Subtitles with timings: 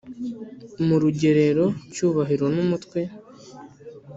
[0.85, 2.99] murugerero cyubahiro numutwe